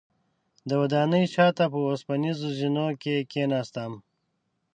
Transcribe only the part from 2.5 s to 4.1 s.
زینو کې کیناستم.